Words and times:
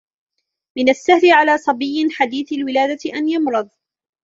من 0.77 0.89
السهل 0.89 1.31
على 1.31 1.57
صبي 1.57 2.07
حديث 2.11 2.53
الولادة 2.53 3.13
أن 3.15 3.29
يمرض. 3.29 3.69